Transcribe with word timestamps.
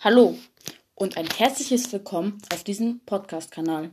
Hallo 0.00 0.38
und 0.94 1.16
ein 1.16 1.26
herzliches 1.28 1.92
Willkommen 1.92 2.40
auf 2.52 2.62
diesem 2.62 3.00
Podcast-Kanal. 3.00 3.90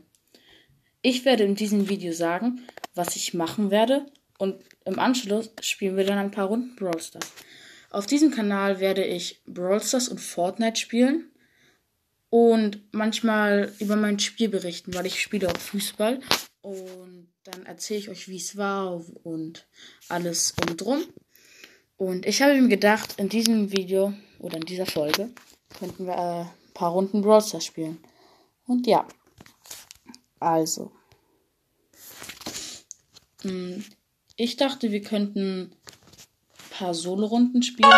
Ich 1.02 1.26
werde 1.26 1.46
in 1.46 1.56
diesem 1.56 1.90
Video 1.90 2.14
sagen, 2.14 2.62
was 2.94 3.16
ich 3.16 3.34
machen 3.34 3.72
werde 3.72 4.06
und 4.38 4.64
im 4.86 5.00
Anschluss 5.00 5.50
spielen 5.62 5.98
wir 5.98 6.06
dann 6.06 6.20
ein 6.20 6.30
paar 6.30 6.46
Runden 6.46 6.76
Brawl 6.76 7.02
Stars. 7.02 7.34
Auf 7.90 8.06
diesem 8.06 8.30
Kanal 8.30 8.80
werde 8.80 9.04
ich 9.04 9.42
Brawl 9.48 9.82
Stars 9.82 10.08
und 10.08 10.20
Fortnite 10.20 10.80
spielen 10.80 11.32
und 12.30 12.84
manchmal 12.92 13.74
über 13.80 13.96
mein 13.96 14.20
Spiel 14.20 14.50
berichten, 14.50 14.94
weil 14.94 15.08
ich 15.08 15.20
spiele 15.20 15.50
auch 15.50 15.58
Fußball 15.58 16.20
und 16.62 17.30
dann 17.46 17.66
erzähle 17.66 18.02
ich 18.02 18.10
euch, 18.10 18.28
wie 18.28 18.38
es 18.38 18.56
war 18.58 19.04
und 19.24 19.66
alles 20.08 20.54
um 20.62 20.78
drum. 20.78 21.04
Und 21.98 22.28
ich 22.28 22.44
habe 22.44 22.62
mir 22.62 22.70
gedacht, 22.70 23.16
in 23.18 23.28
diesem 23.28 23.72
Video 23.72 24.14
oder 24.38 24.58
in 24.58 24.66
dieser 24.66 24.86
Folge 24.86 25.32
könnten 25.78 26.06
wir 26.06 26.14
äh, 26.14 26.42
ein 26.42 26.74
paar 26.74 26.92
Runden 26.92 27.22
Brawl 27.22 27.42
spielen. 27.62 28.04
Und 28.68 28.88
ja, 28.88 29.08
also. 30.40 30.92
Hm, 33.42 33.84
ich 34.36 34.58
dachte, 34.58 34.92
wir 34.92 35.02
könnten 35.02 35.72
ein 35.72 35.76
paar 36.72 36.94
Solo-Runden 36.94 37.64
spielen, 37.64 37.92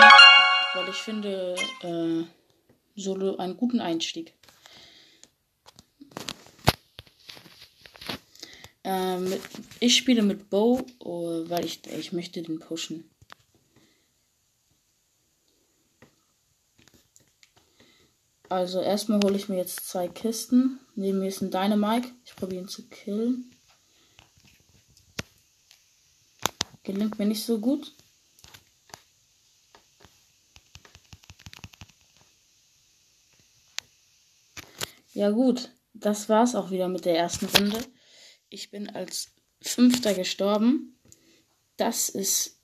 weil 0.73 0.89
ich 0.89 0.95
finde 0.95 1.55
äh, 1.81 2.23
Solo 2.95 3.37
einen 3.37 3.57
guten 3.57 3.79
Einstieg. 3.79 4.33
Ähm, 8.83 9.33
ich 9.79 9.97
spiele 9.97 10.21
mit 10.21 10.49
Bo, 10.49 10.85
oh, 10.99 11.43
weil 11.47 11.65
ich, 11.65 11.85
ich 11.87 12.13
möchte 12.13 12.41
den 12.41 12.59
pushen. 12.59 13.09
Also 18.49 18.81
erstmal 18.81 19.19
hole 19.23 19.35
ich 19.35 19.49
mir 19.49 19.57
jetzt 19.57 19.87
zwei 19.87 20.07
Kisten. 20.07 20.79
Neben 20.95 21.19
mir 21.19 21.27
ist 21.27 21.41
ein 21.41 21.51
Dynamike. 21.51 22.11
Ich 22.25 22.35
probiere 22.35 22.63
ihn 22.63 22.67
zu 22.69 22.87
killen. 22.87 23.51
Gelingt 26.83 27.19
mir 27.19 27.25
nicht 27.25 27.43
so 27.43 27.59
gut. 27.59 27.93
Ja 35.13 35.31
gut, 35.31 35.71
das 35.93 36.29
war's 36.29 36.53
auch 36.53 36.69
wieder 36.69 36.87
mit 36.87 37.03
der 37.05 37.17
ersten 37.17 37.47
Runde. 37.47 37.79
Ich 38.49 38.69
bin 38.69 38.87
als 38.89 39.31
Fünfter 39.61 40.13
gestorben. 40.13 40.99
Das 41.75 42.07
ist 42.07 42.59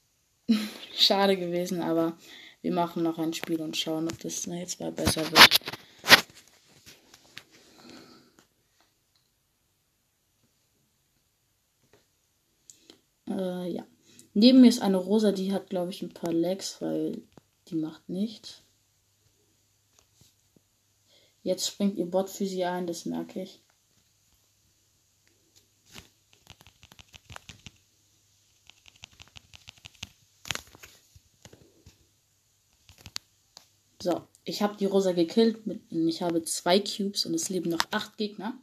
schade 0.96 1.36
gewesen, 1.36 1.82
aber 1.82 2.16
wir 2.62 2.72
machen 2.72 3.04
noch 3.04 3.18
ein 3.18 3.34
Spiel 3.34 3.60
und 3.60 3.76
schauen, 3.76 4.08
ob 4.08 4.20
das 4.20 4.46
jetzt 4.46 4.80
mal 4.80 4.92
besser 4.92 5.30
wird. 5.32 5.60
Äh, 13.28 13.72
ja. 13.72 13.86
Neben 14.34 14.62
mir 14.62 14.70
ist 14.70 14.82
eine 14.82 14.98
Rosa, 14.98 15.32
die 15.32 15.54
hat, 15.54 15.70
glaube 15.70 15.92
ich, 15.92 16.02
ein 16.02 16.14
paar 16.14 16.34
Legs, 16.34 16.82
weil 16.82 17.22
die 17.68 17.76
macht 17.76 18.10
nichts. 18.10 18.64
Jetzt 21.44 21.68
springt 21.68 21.98
ihr 21.98 22.06
Bot 22.06 22.30
für 22.30 22.46
sie 22.46 22.64
ein, 22.64 22.88
das 22.88 23.06
merke 23.06 23.44
ich. 23.44 23.62
So, 34.02 34.22
ich 34.44 34.62
habe 34.62 34.76
die 34.76 34.86
Rosa 34.86 35.14
gekillt. 35.14 35.66
Mit, 35.68 35.82
ich 35.92 36.22
habe 36.22 36.44
zwei 36.44 36.80
Cubes 36.80 37.26
und 37.26 37.34
es 37.34 37.50
leben 37.50 37.70
noch 37.70 37.86
acht 37.92 38.18
Gegner. 38.18 38.58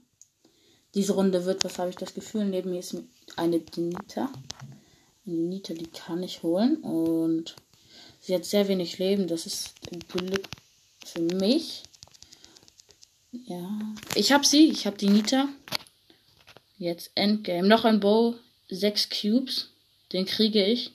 Diese 0.95 1.15
Runde 1.15 1.45
wird, 1.45 1.65
was 1.65 1.79
habe 1.79 1.91
ich 1.91 1.97
das 1.97 2.13
Gefühl, 2.13 2.45
neben 2.45 2.71
mir 2.71 2.81
ist 2.81 2.97
eine 3.37 3.61
Denita. 3.61 4.31
Denita, 5.25 5.75
die 5.75 5.87
kann 5.87 6.23
ich 6.23 6.43
holen. 6.43 6.77
Und 6.77 7.57
sie 8.21 8.35
hat 8.35 8.45
sehr 8.45 8.69
wenig 8.69 8.99
Leben. 8.99 9.29
Das 9.29 9.47
ist 9.47 9.75
Glück 10.09 10.49
für 11.05 11.21
mich. 11.21 11.83
Ja. 13.33 13.69
Ich 14.15 14.33
habe 14.33 14.47
sie. 14.47 14.71
Ich 14.71 14.87
habe 14.87 14.99
die 14.99 15.09
Nita. 15.09 15.49
Jetzt 16.79 17.11
Endgame. 17.15 17.67
Noch 17.67 17.85
ein 17.85 18.01
Bow. 18.01 18.35
Sechs 18.69 19.09
Cubes. 19.09 19.69
Den 20.13 20.27
kriege 20.27 20.65
ich. 20.65 20.93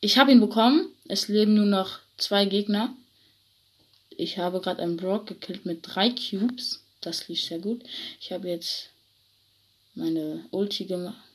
Ich 0.00 0.18
habe 0.18 0.32
ihn 0.32 0.40
bekommen. 0.40 0.88
Es 1.08 1.28
leben 1.28 1.54
nur 1.54 1.66
noch 1.66 1.98
zwei 2.16 2.44
Gegner. 2.46 2.94
Ich 4.10 4.38
habe 4.38 4.60
gerade 4.60 4.82
einen 4.82 4.96
Brock 4.96 5.26
gekillt 5.26 5.66
mit 5.66 5.80
drei 5.82 6.10
Cubes. 6.10 6.80
Das 7.00 7.28
lief 7.28 7.42
sehr 7.42 7.58
gut. 7.58 7.82
Ich 8.20 8.32
habe 8.32 8.48
jetzt 8.48 8.90
meine 9.94 10.46
Ulti 10.50 10.88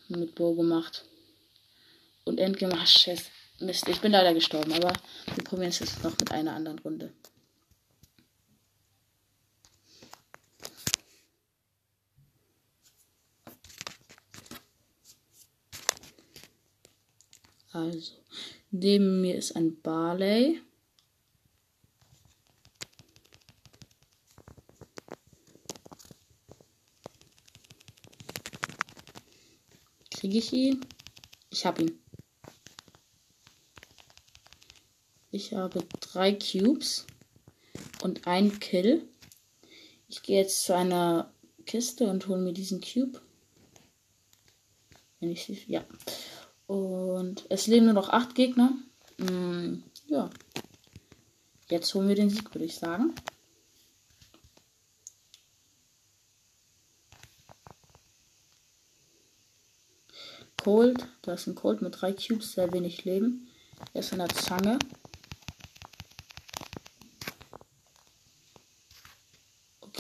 mit 0.10 0.36
Bo 0.36 0.56
gemacht. 0.56 1.04
Und 2.26 2.40
Endgame. 2.40 2.76
Scheiße. 2.86 3.26
Mist, 3.62 3.88
ich 3.88 4.02
bin 4.02 4.12
leider 4.12 4.34
gestorben, 4.34 4.74
aber 4.74 4.92
wir 5.36 5.44
probieren 5.44 5.70
es 5.70 5.80
jetzt 5.80 6.04
noch 6.04 6.18
mit 6.18 6.32
einer 6.32 6.56
anderen 6.56 6.80
Runde. 6.80 7.14
Also, 17.72 18.14
neben 18.72 19.22
mir 19.22 19.36
ist 19.36 19.56
ein 19.56 19.80
Barley. 19.82 20.62
Kriege 30.10 30.38
ich 30.38 30.52
ihn? 30.52 30.86
Ich 31.50 31.66
habe 31.66 31.84
ihn. 31.84 32.01
Ich 35.34 35.54
habe 35.54 35.86
drei 36.02 36.34
Cubes 36.34 37.08
und 38.04 38.28
ein 38.28 38.60
Kill. 38.60 39.08
Ich 40.10 40.24
gehe 40.24 40.42
jetzt 40.42 40.66
zu 40.66 40.76
einer 40.76 41.32
Kiste 41.66 42.08
und 42.08 42.28
hole 42.28 42.42
mir 42.42 42.52
diesen 42.52 42.82
Cube. 42.82 43.22
Wenn 45.22 45.32
ich 45.32 45.48
ja. 45.68 45.86
Und 46.68 47.46
es 47.50 47.68
leben 47.68 47.86
nur 47.86 47.94
noch 47.94 48.10
acht 48.10 48.36
Gegner. 48.36 48.74
Hm, 49.20 49.84
ja. 50.08 50.30
Jetzt 51.70 51.94
holen 51.94 52.10
wir 52.10 52.16
den 52.16 52.30
Sieg, 52.30 52.54
würde 52.54 52.66
ich 52.66 52.76
sagen. 52.76 53.16
Cold. 60.58 61.08
Da 61.22 61.34
ist 61.36 61.48
ein 61.48 61.56
Cold 61.56 61.82
mit 61.82 62.02
drei 62.02 62.12
Cubes, 62.12 62.52
sehr 62.52 62.74
wenig 62.74 63.06
Leben. 63.06 63.48
Er 63.94 64.02
ist 64.02 64.12
in 64.12 64.20
der 64.20 64.28
Zange. 64.28 64.78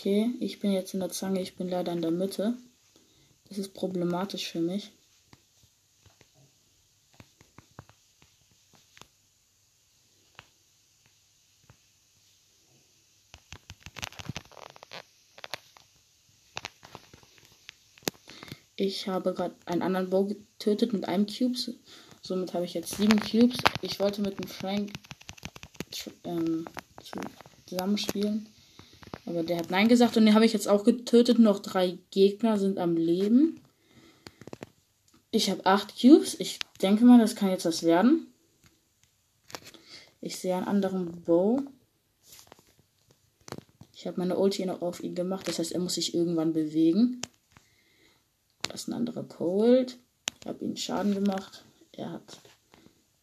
Okay, 0.01 0.33
ich 0.39 0.59
bin 0.59 0.71
jetzt 0.71 0.95
in 0.95 0.99
der 0.99 1.11
Zange. 1.11 1.43
Ich 1.43 1.57
bin 1.57 1.69
leider 1.69 1.91
in 1.91 2.01
der 2.01 2.09
Mitte. 2.09 2.57
Das 3.47 3.59
ist 3.59 3.75
problematisch 3.75 4.51
für 4.51 4.59
mich. 4.59 4.91
Ich 18.75 19.07
habe 19.07 19.35
gerade 19.35 19.53
einen 19.65 19.83
anderen 19.83 20.09
Bow 20.09 20.25
getötet 20.25 20.93
mit 20.93 21.07
einem 21.07 21.27
Cube. 21.27 21.55
Somit 22.23 22.55
habe 22.55 22.65
ich 22.65 22.73
jetzt 22.73 22.97
sieben 22.97 23.19
Cubes. 23.19 23.59
Ich 23.83 23.99
wollte 23.99 24.23
mit 24.23 24.39
dem 24.39 24.47
Frank 24.47 24.93
ähm, 26.23 26.65
zusammenspielen. 27.67 28.49
Aber 29.31 29.43
der 29.43 29.59
hat 29.59 29.71
Nein 29.71 29.87
gesagt 29.87 30.17
und 30.17 30.25
den 30.25 30.35
habe 30.35 30.45
ich 30.45 30.51
jetzt 30.51 30.67
auch 30.67 30.83
getötet. 30.83 31.39
Noch 31.39 31.59
drei 31.59 31.97
Gegner 32.11 32.57
sind 32.57 32.77
am 32.77 32.97
Leben. 32.97 33.61
Ich 35.31 35.49
habe 35.49 35.65
acht 35.65 35.99
Cubes. 35.99 36.37
Ich 36.37 36.59
denke 36.81 37.05
mal, 37.05 37.17
das 37.17 37.35
kann 37.35 37.49
jetzt 37.49 37.63
was 37.63 37.83
werden. 37.83 38.27
Ich 40.19 40.37
sehe 40.37 40.53
einen 40.53 40.67
anderen 40.67 41.21
Bow. 41.21 41.61
Ich 43.95 44.05
habe 44.05 44.19
meine 44.19 44.37
Ulti 44.37 44.65
noch 44.65 44.81
auf 44.81 45.01
ihn 45.01 45.15
gemacht. 45.15 45.47
Das 45.47 45.59
heißt, 45.59 45.71
er 45.71 45.79
muss 45.79 45.93
sich 45.93 46.13
irgendwann 46.13 46.51
bewegen. 46.51 47.21
Das 48.63 48.81
ist 48.81 48.87
ein 48.89 48.93
anderer 48.93 49.23
Cold. 49.23 49.97
Ich 50.41 50.47
habe 50.47 50.65
ihm 50.65 50.75
Schaden 50.75 51.13
gemacht. 51.13 51.63
Er 51.93 52.11
hat 52.11 52.41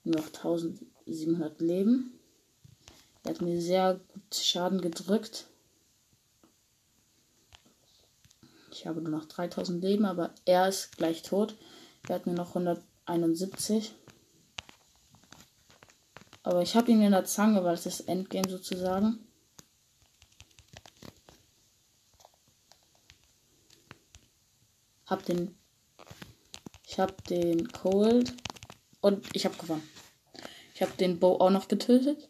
nur 0.04 0.16
noch 0.16 0.28
1700 0.28 1.60
Leben. 1.60 2.18
Er 3.24 3.34
hat 3.34 3.42
mir 3.42 3.60
sehr 3.60 4.00
gut 4.08 4.34
Schaden 4.34 4.80
gedrückt. 4.80 5.48
ich 8.78 8.86
habe 8.86 9.00
nur 9.00 9.10
noch 9.10 9.24
3000 9.24 9.82
Leben, 9.82 10.04
aber 10.04 10.32
er 10.44 10.68
ist 10.68 10.96
gleich 10.96 11.22
tot. 11.22 11.56
Er 12.08 12.14
hat 12.14 12.26
nur 12.26 12.36
noch 12.36 12.54
171. 12.54 13.92
Aber 16.44 16.62
ich 16.62 16.76
habe 16.76 16.90
ihn 16.92 17.02
in 17.02 17.10
der 17.10 17.24
Zange, 17.24 17.64
weil 17.64 17.74
es 17.74 17.86
ist 17.86 18.02
Endgame 18.02 18.48
sozusagen. 18.48 19.18
Hab 25.06 25.24
den. 25.24 25.58
Ich 26.86 27.00
habe 27.00 27.14
den 27.28 27.66
Cold. 27.72 28.32
Und 29.00 29.26
ich 29.34 29.44
habe 29.44 29.56
gewonnen. 29.56 29.88
Ich 30.74 30.82
habe 30.82 30.92
den 30.92 31.18
Bo 31.18 31.36
auch 31.40 31.50
noch 31.50 31.66
getötet. 31.66 32.28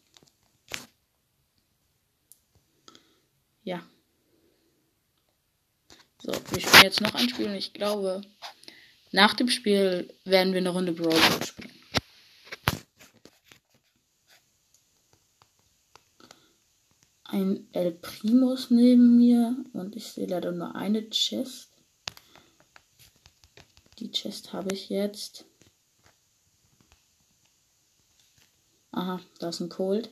Jetzt 6.89 7.03
noch 7.03 7.15
ein 7.15 7.29
Spiel 7.29 7.47
und 7.47 7.55
ich 7.55 7.75
glaube, 7.75 8.23
nach 9.13 9.35
dem 9.35 9.49
Spiel 9.49 10.15
werden 10.25 10.53
wir 10.55 10.59
eine 10.59 10.71
Runde 10.71 10.93
Brawl 10.93 11.15
spielen. 11.45 11.73
Ein 17.25 17.69
El 17.73 17.93
Primus 17.93 18.71
neben 18.71 19.19
mir 19.19 19.55
und 19.75 19.97
ich 19.97 20.07
sehe 20.07 20.27
leider 20.27 20.51
nur 20.51 20.75
eine 20.75 21.11
Chest. 21.11 21.69
Die 23.99 24.11
Chest 24.11 24.55
habe 24.55 24.73
ich 24.73 24.89
jetzt. 24.89 25.45
Aha, 28.93 29.21
da 29.41 29.51
ist 29.51 29.61
ein 29.61 29.69
Cold. 29.69 30.11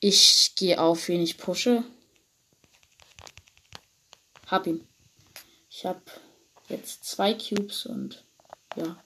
Ich 0.00 0.54
gehe 0.56 0.80
auf, 0.80 1.06
wen 1.06 1.22
ich 1.22 1.38
pushe. 1.38 1.84
Hab 4.54 4.68
ihn. 4.68 4.86
Ich 5.68 5.84
habe 5.84 6.00
jetzt 6.68 7.02
zwei 7.02 7.34
Cubes 7.34 7.86
und 7.86 8.24
ja, 8.76 9.02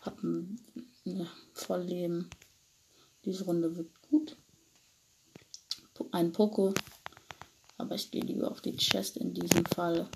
hab 0.00 0.22
ein 0.22 0.58
ja, 1.04 1.26
Vollleben. 1.52 2.30
Diese 3.26 3.44
Runde 3.44 3.76
wird 3.76 3.90
gut. 4.08 4.34
Ein 6.10 6.32
Poco. 6.32 6.72
Aber 7.76 7.96
ich 7.96 8.10
gehe 8.10 8.22
lieber 8.22 8.50
auf 8.50 8.62
die 8.62 8.74
Chest 8.74 9.18
in 9.18 9.34
diesem 9.34 9.66
Fall. 9.66 10.08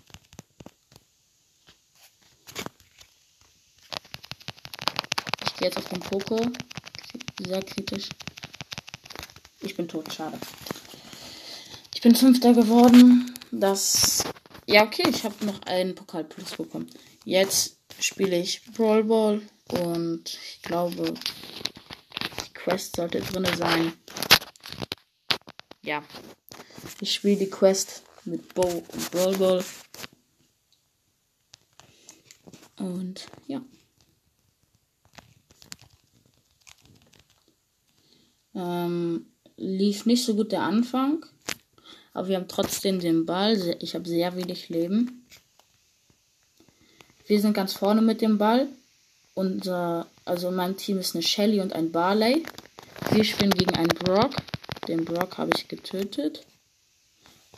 Ich 5.45 5.57
gehe 5.57 5.69
jetzt 5.69 5.77
auf 5.77 5.89
den 5.91 6.01
Poco. 6.01 6.41
Sehr 7.47 7.63
kritisch. 7.63 8.09
Ich 9.61 9.77
bin 9.77 9.87
tot, 9.87 10.11
schade. 10.15 10.39
Ich 11.95 12.01
bin 12.01 12.15
Fünfter 12.15 12.55
geworden. 12.55 13.35
Das 13.53 14.25
ja, 14.67 14.85
okay, 14.85 15.09
ich 15.09 15.25
habe 15.25 15.45
noch 15.45 15.63
einen 15.63 15.95
Pokal 15.95 16.25
Plus 16.25 16.57
bekommen. 16.57 16.91
Jetzt 17.25 17.79
spiele 18.01 18.39
ich 18.39 18.65
Brawl 18.73 19.05
Ball 19.05 19.43
und 19.69 20.25
ich 20.27 20.63
glaube, 20.63 21.15
die 21.15 22.53
Quest 22.53 22.97
sollte 22.97 23.21
drin 23.21 23.47
sein. 23.57 23.93
Ja, 25.83 26.03
ich 27.01 27.15
spiele 27.15 27.37
die 27.37 27.51
Quest 27.51 28.03
mit 28.25 28.55
Bow 28.55 28.85
und 28.93 29.11
Brawl 29.11 29.37
Ball. 29.37 29.65
Und 32.79 33.27
ja. 33.47 33.63
Ähm, 38.55 39.33
lief 39.57 40.07
nicht 40.07 40.25
so 40.25 40.35
gut 40.35 40.53
der 40.53 40.63
Anfang. 40.63 41.25
Aber 42.17 42.29
wir 42.29 42.37
haben 42.37 42.49
trotzdem 42.49 42.99
den 42.99 43.27
Ball. 43.27 43.77
Ich 43.81 43.95
habe 43.95 44.09
sehr 44.09 44.35
wenig 44.37 44.71
Leben. 44.71 45.27
Wir 47.27 47.43
sind 47.43 47.53
ganz 47.53 47.75
vorne 47.75 48.01
mit 48.01 48.23
dem 48.23 48.39
Ball. 48.39 48.69
Unser, 49.35 50.07
also 50.25 50.51
mein 50.51 50.79
Team 50.79 50.99
ist 50.99 51.15
eine 51.15 51.23
Shelly 51.23 51.61
und 51.61 51.75
ein 51.75 51.93
Barley. 51.93 52.43
Wir 53.11 53.23
spielen 53.23 53.51
gegen 53.51 53.77
einen 53.77 53.89
Brock. 53.89 54.35
Den 54.89 55.05
Brock 55.05 55.37
habe 55.37 55.51
ich 55.55 55.69
getötet. 55.69 56.47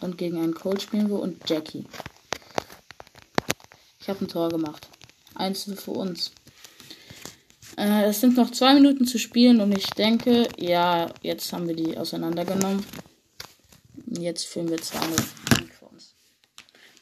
Und 0.00 0.18
gegen 0.18 0.38
einen 0.38 0.54
Cold 0.54 0.82
spielen 0.82 1.08
wir 1.08 1.20
und 1.20 1.48
Jackie. 1.48 1.84
Ich 4.00 4.08
habe 4.08 4.24
ein 4.24 4.28
Tor 4.28 4.48
gemacht. 4.48 4.88
Einzel 5.36 5.76
für 5.76 5.92
uns. 5.92 6.32
Äh, 7.76 8.06
es 8.06 8.20
sind 8.20 8.36
noch 8.36 8.50
zwei 8.50 8.74
Minuten 8.74 9.06
zu 9.06 9.20
spielen 9.20 9.60
und 9.60 9.70
ich 9.70 9.86
denke, 9.90 10.48
ja, 10.56 11.14
jetzt 11.22 11.52
haben 11.52 11.68
wir 11.68 11.76
die 11.76 11.96
auseinandergenommen. 11.96 12.84
Jetzt 14.10 14.46
führen 14.46 14.70
wir 14.70 14.80
2 14.80 15.00
für 15.78 15.86
uns. 15.86 16.14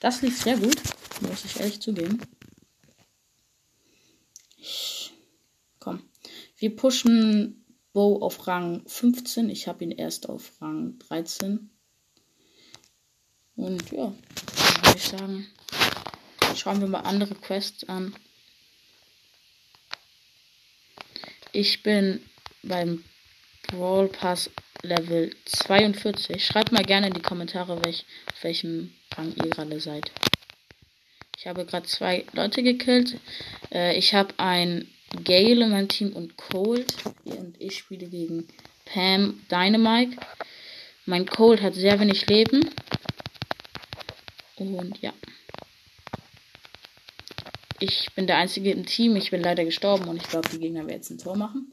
Das 0.01 0.23
lief 0.23 0.43
sehr 0.43 0.57
gut, 0.57 0.77
muss 1.21 1.45
ich 1.45 1.61
ehrlich 1.61 1.81
zugeben. 1.81 2.21
Komm. 5.79 6.03
Wir 6.57 6.75
pushen 6.75 7.65
Bo 7.93 8.19
auf 8.23 8.47
Rang 8.47 8.83
15. 8.89 9.49
Ich 9.51 9.69
habe 9.69 9.85
ihn 9.85 9.93
erst 9.93 10.29
auf 10.29 10.61
Rang 10.61 10.99
13. 10.99 11.71
Und 13.55 13.93
ja, 13.93 14.13
würde 14.13 14.97
ich 14.97 15.05
sagen, 15.05 15.47
schauen 16.57 16.81
wir 16.81 16.89
mal 16.89 17.01
andere 17.01 17.35
Quests 17.37 17.89
an. 17.89 18.15
Ich 21.53 21.83
bin 21.83 22.21
beim 22.63 23.03
Brawl 23.69 24.09
Pass 24.09 24.51
Level 24.83 25.31
42. 25.45 26.45
Schreibt 26.45 26.73
mal 26.73 26.85
gerne 26.85 27.09
in 27.09 27.15
die 27.15 27.23
Kommentare, 27.23 27.85
welch, 27.85 28.05
auf 28.33 28.45
welchem 28.45 28.93
Rang 29.17 29.35
ihr 29.35 29.51
gerade 29.51 29.81
seid. 29.81 30.11
Ich 31.39 31.47
habe 31.47 31.65
gerade 31.65 31.87
zwei 31.87 32.25
Leute 32.33 32.63
gekillt. 32.63 33.19
Äh, 33.73 33.97
ich 33.97 34.15
habe 34.15 34.35
ein 34.39 34.89
Gale 35.25 35.65
in 35.65 35.71
meinem 35.71 35.89
Team 35.89 36.13
und 36.13 36.37
Cold. 36.37 36.95
Und 37.25 37.61
ich 37.61 37.79
spiele 37.79 38.07
gegen 38.07 38.47
Pam 38.85 39.41
Dynamite. 39.51 40.17
Mein 41.05 41.27
Cold 41.27 41.63
hat 41.63 41.75
sehr 41.75 41.99
wenig 42.01 42.27
Leben. 42.27 42.71
Und 44.57 45.01
ja. 45.03 45.13
Ich 47.79 48.09
bin 48.15 48.27
der 48.27 48.39
Einzige 48.39 48.71
im 48.71 48.87
Team. 48.87 49.17
Ich 49.17 49.31
bin 49.31 49.43
leider 49.43 49.65
gestorben 49.65 50.09
und 50.09 50.17
ich 50.17 50.29
glaube, 50.29 50.49
die 50.49 50.59
Gegner 50.59 50.81
werden 50.81 50.97
jetzt 50.97 51.11
ein 51.11 51.19
Tor 51.19 51.37
machen. 51.37 51.73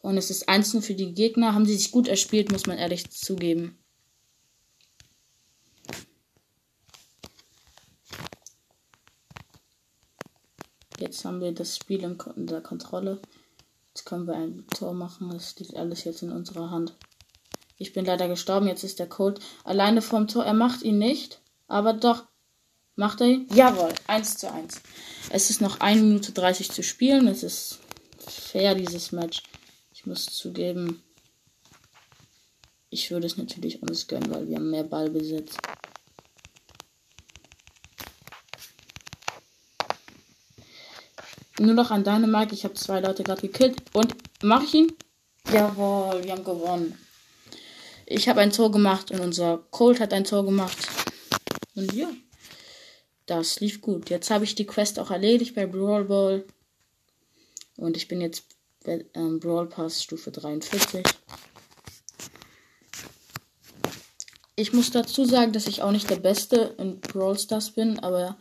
Und 0.00 0.16
es 0.16 0.30
ist 0.30 0.48
einzeln 0.48 0.82
für 0.82 0.94
die 0.94 1.14
Gegner. 1.14 1.54
Haben 1.54 1.66
sie 1.66 1.76
sich 1.76 1.90
gut 1.90 2.08
erspielt, 2.08 2.52
muss 2.52 2.66
man 2.66 2.78
ehrlich 2.78 3.10
zugeben. 3.10 3.78
Jetzt 10.98 11.24
haben 11.24 11.40
wir 11.40 11.52
das 11.52 11.76
Spiel 11.76 12.02
in 12.02 12.46
der 12.46 12.60
Kontrolle. 12.60 13.20
Jetzt 13.94 14.04
können 14.04 14.26
wir 14.26 14.34
ein 14.34 14.66
Tor 14.76 14.94
machen. 14.94 15.30
Das 15.30 15.58
liegt 15.58 15.76
alles 15.76 16.04
jetzt 16.04 16.22
in 16.22 16.32
unserer 16.32 16.70
Hand. 16.70 16.94
Ich 17.76 17.92
bin 17.92 18.04
leider 18.04 18.28
gestorben. 18.28 18.66
Jetzt 18.66 18.84
ist 18.84 18.98
der 18.98 19.08
Cold 19.08 19.40
alleine 19.64 20.02
vom 20.02 20.26
Tor. 20.26 20.44
Er 20.44 20.54
macht 20.54 20.82
ihn 20.82 20.98
nicht. 20.98 21.40
Aber 21.68 21.92
doch. 21.92 22.24
Macht 22.96 23.20
er 23.20 23.28
ihn? 23.28 23.48
Jawohl. 23.54 23.94
1 24.08 24.38
zu 24.38 24.52
1. 24.52 24.80
Es 25.30 25.50
ist 25.50 25.60
noch 25.60 25.78
1 25.78 26.00
Minute 26.00 26.32
30 26.32 26.72
zu 26.72 26.82
spielen. 26.82 27.28
Es 27.28 27.44
ist 27.44 27.78
fair, 28.18 28.74
dieses 28.74 29.12
Match. 29.12 29.42
Ich 29.98 30.06
muss 30.06 30.26
zugeben, 30.26 31.02
ich 32.88 33.10
würde 33.10 33.26
es 33.26 33.36
natürlich 33.36 33.82
uns 33.82 34.06
gönnen, 34.06 34.32
weil 34.32 34.48
wir 34.48 34.54
haben 34.54 34.70
mehr 34.70 34.84
Ballbesitz. 34.84 35.56
Nur 41.58 41.74
noch 41.74 41.90
an 41.90 42.04
Dänemark. 42.04 42.52
Ich 42.52 42.62
habe 42.62 42.74
zwei 42.74 43.00
Leute 43.00 43.24
gerade 43.24 43.40
gekillt. 43.40 43.82
Und 43.92 44.14
mach 44.40 44.62
ich 44.62 44.74
ihn? 44.74 44.92
Jawohl, 45.52 46.22
wir 46.22 46.30
haben 46.30 46.44
gewonnen. 46.44 46.96
Ich 48.06 48.28
habe 48.28 48.40
ein 48.40 48.52
Tor 48.52 48.70
gemacht 48.70 49.10
und 49.10 49.18
unser 49.18 49.66
Colt 49.72 49.98
hat 49.98 50.12
ein 50.12 50.22
Tor 50.22 50.44
gemacht. 50.44 50.78
Und 51.74 51.92
ja, 51.92 52.08
das 53.26 53.58
lief 53.58 53.80
gut. 53.80 54.10
Jetzt 54.10 54.30
habe 54.30 54.44
ich 54.44 54.54
die 54.54 54.66
Quest 54.66 55.00
auch 55.00 55.10
erledigt 55.10 55.56
bei 55.56 55.66
Brawl 55.66 56.04
Ball. 56.04 56.44
Und 57.76 57.96
ich 57.96 58.06
bin 58.06 58.20
jetzt 58.20 58.57
ähm, 59.14 59.40
Brawl 59.40 59.66
Pass 59.66 60.02
Stufe 60.02 60.30
43. 60.30 61.02
Ich 64.56 64.72
muss 64.72 64.90
dazu 64.90 65.24
sagen, 65.24 65.52
dass 65.52 65.68
ich 65.68 65.82
auch 65.82 65.92
nicht 65.92 66.10
der 66.10 66.16
Beste 66.16 66.74
in 66.78 67.00
Brawl 67.00 67.38
Stars 67.38 67.70
bin, 67.70 68.00
aber 68.00 68.36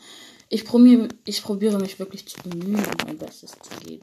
ich 0.50 0.66
probiere, 0.66 1.10
ich 1.26 1.44
probiere 1.44 1.78
mich 1.78 2.00
wirklich 2.00 2.28
zu 2.28 2.42
bemühen 2.42 2.84
und 2.86 3.06
mein 3.06 3.18
Bestes 3.18 3.52
zu 3.52 3.80
geben. 3.86 4.02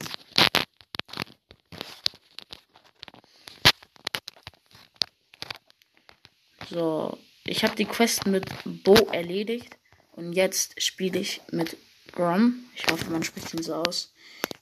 So, 6.70 7.18
ich 7.44 7.64
habe 7.64 7.76
die 7.76 7.84
Quest 7.84 8.26
mit 8.26 8.46
Bo 8.84 8.94
erledigt 9.12 9.76
und 10.12 10.32
jetzt 10.34 10.80
spiele 10.80 11.18
ich 11.18 11.40
mit 11.50 11.76
Grom. 12.12 12.64
Ich 12.76 12.86
hoffe, 12.90 13.10
man 13.10 13.22
spricht 13.22 13.52
ihn 13.54 13.62
so 13.62 13.74
aus. 13.74 14.12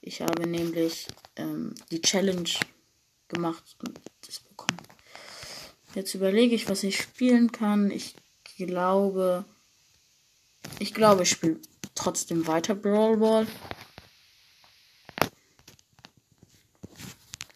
Ich 0.01 0.21
habe 0.21 0.47
nämlich 0.47 1.07
ähm, 1.35 1.75
die 1.91 2.01
Challenge 2.01 2.49
gemacht 3.27 3.75
und 3.79 3.99
das 4.25 4.39
bekommen. 4.39 4.77
Jetzt 5.95 6.13
überlege 6.15 6.55
ich, 6.55 6.69
was 6.69 6.83
ich 6.83 6.97
spielen 6.97 7.51
kann. 7.51 7.91
Ich 7.91 8.15
glaube, 8.57 9.45
ich 10.79 10.93
glaube, 10.93 11.23
ich 11.23 11.29
spiele 11.29 11.59
trotzdem 11.95 12.47
weiter 12.47 12.75
Brawl 12.75 13.17
Ball. 13.17 13.47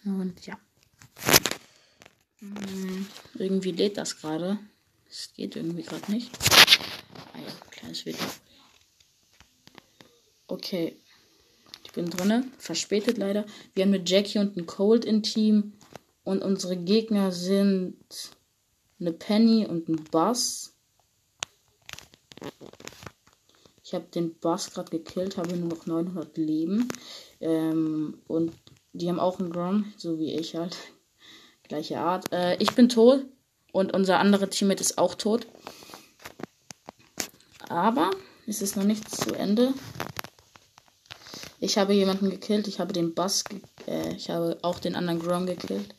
Und 0.05 0.45
ja. 0.45 0.57
Hm, 2.39 3.07
irgendwie 3.35 3.71
lädt 3.71 3.97
das 3.97 4.17
gerade. 4.17 4.59
Es 5.09 5.33
geht 5.33 5.55
irgendwie 5.55 5.83
gerade 5.83 6.11
nicht. 6.11 6.31
Ah 7.33 7.39
ja, 7.39 7.51
kleines 7.71 8.05
Video. 8.05 8.25
Okay. 10.47 11.01
Bin 11.97 12.11
drinne. 12.11 12.45
Verspätet 12.59 13.17
leider. 13.17 13.43
Wir 13.73 13.83
haben 13.83 13.89
mit 13.89 14.07
Jackie 14.07 14.37
und 14.37 14.55
ein 14.55 14.67
Cold 14.67 15.03
im 15.03 15.23
Team. 15.23 15.73
Und 16.23 16.43
unsere 16.43 16.77
Gegner 16.77 17.31
sind 17.31 17.97
eine 18.99 19.13
Penny 19.13 19.65
und 19.65 19.89
ein 19.89 20.03
Bass. 20.11 20.75
Ich 23.83 23.95
habe 23.95 24.05
den 24.13 24.37
Bass 24.37 24.69
gerade 24.69 24.91
gekillt, 24.91 25.37
habe 25.37 25.57
nur 25.57 25.69
noch 25.69 25.87
900 25.87 26.37
Leben. 26.37 26.87
Ähm, 27.39 28.19
und 28.27 28.53
die 28.93 29.09
haben 29.09 29.19
auch 29.19 29.39
einen 29.39 29.49
Grom, 29.49 29.91
so 29.97 30.19
wie 30.19 30.35
ich 30.35 30.55
halt. 30.55 30.77
Gleiche 31.63 31.99
Art. 31.99 32.31
Äh, 32.31 32.57
ich 32.61 32.75
bin 32.75 32.89
tot 32.89 33.25
und 33.71 33.95
unser 33.95 34.19
anderer 34.19 34.51
Teammate 34.51 34.81
ist 34.81 34.99
auch 34.99 35.15
tot. 35.15 35.47
Aber 37.69 38.11
es 38.45 38.61
ist 38.61 38.77
noch 38.77 38.83
nicht 38.83 39.09
zu 39.09 39.33
Ende. 39.33 39.73
Ich 41.67 41.77
habe 41.77 41.91
jemanden 41.91 42.29
gekillt. 42.29 42.69
Ich 42.69 42.79
habe 42.79 42.93
den 42.93 43.13
Bass. 43.13 43.43
Äh, 43.87 44.15
ich 44.15 44.29
habe 44.29 44.57
auch 44.61 44.79
den 44.79 44.95
anderen 44.95 45.19
Grom 45.19 45.45
gekillt. 45.45 45.93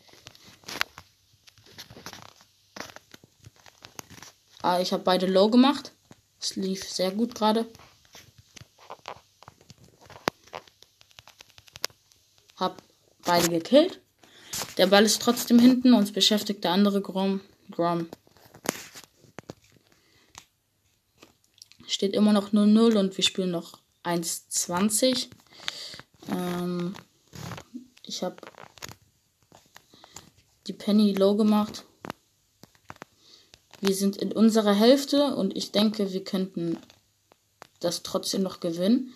Ah, 4.63 4.81
ich 4.81 4.95
habe 4.95 5.03
beide 5.03 5.27
low 5.27 5.51
gemacht. 5.51 5.93
Es 6.41 6.57
lief 6.57 6.89
sehr 6.89 7.11
gut 7.11 7.35
gerade. 7.35 7.67
Hab 12.57 12.83
beide 13.27 13.51
gekillt. 13.51 14.01
Der 14.79 14.87
Ball 14.87 15.05
ist 15.05 15.21
trotzdem 15.21 15.59
hinten. 15.59 15.93
Uns 15.93 16.13
beschäftigt 16.13 16.65
der 16.65 16.71
andere 16.71 17.03
Grom. 17.03 17.43
Grom. 17.71 18.09
Steht 21.87 22.15
immer 22.15 22.33
noch 22.33 22.55
0-0 22.55 22.99
und 22.99 23.15
wir 23.15 23.23
spielen 23.23 23.51
noch 23.51 23.81
1-20. 24.03 25.29
Ich 28.19 28.25
habe 28.25 28.35
die 30.67 30.73
Penny 30.73 31.13
low 31.13 31.37
gemacht. 31.37 31.85
Wir 33.81 33.95
sind 33.95 34.17
in 34.17 34.33
unserer 34.33 34.75
Hälfte 34.75 35.37
und 35.37 35.57
ich 35.57 35.71
denke, 35.71 36.13
wir 36.13 36.25
könnten 36.25 36.79
das 37.79 38.03
trotzdem 38.03 38.43
noch 38.43 38.59
gewinnen. 38.59 39.15